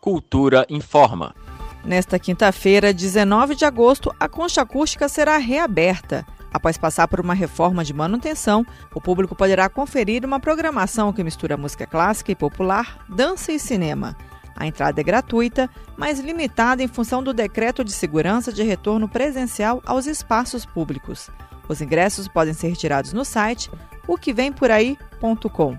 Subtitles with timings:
[0.00, 1.34] Cultura informa.
[1.84, 6.26] Nesta quinta-feira, 19 de agosto, a Concha Acústica será reaberta.
[6.52, 8.64] Após passar por uma reforma de manutenção,
[8.94, 14.16] o público poderá conferir uma programação que mistura música clássica e popular, dança e cinema.
[14.56, 19.82] A entrada é gratuita, mas limitada em função do decreto de segurança de retorno presencial
[19.86, 21.30] aos espaços públicos.
[21.68, 23.70] Os ingressos podem ser retirados no site
[24.06, 25.78] oquevemporaí.com.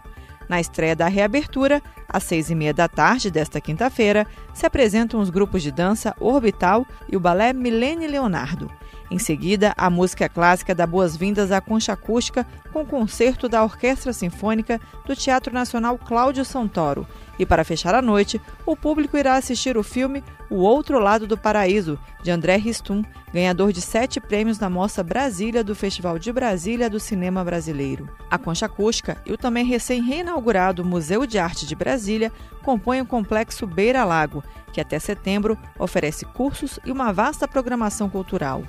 [0.50, 5.30] Na estreia da reabertura, às seis e meia da tarde desta quinta-feira, se apresentam os
[5.30, 8.70] grupos de dança Orbital e o balé Milene Leonardo.
[9.12, 14.80] Em seguida, a música clássica dá boas-vindas à concha acústica com concerto da Orquestra Sinfônica
[15.04, 17.08] do Teatro Nacional Cláudio Santoro.
[17.40, 21.36] E para fechar a noite, o público irá assistir o filme O Outro Lado do
[21.36, 23.04] Paraíso, de André Ristum,
[23.34, 28.08] ganhador de sete prêmios na Mostra Brasília do Festival de Brasília do Cinema Brasileiro.
[28.30, 33.66] A concha acústica e o também recém-reinaugurado Museu de Arte de Brasília compõem o complexo
[33.66, 38.64] Beira Lago, que até setembro oferece cursos e uma vasta programação cultural.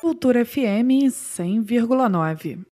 [0.00, 2.66] Cultura FM 100,9.